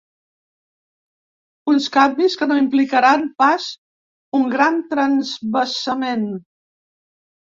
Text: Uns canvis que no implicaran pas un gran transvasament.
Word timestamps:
Uns 1.73 1.89
canvis 1.97 2.37
que 2.41 2.47
no 2.51 2.57
implicaran 2.61 3.27
pas 3.43 3.69
un 4.39 4.49
gran 4.57 4.81
transvasament. 4.95 6.27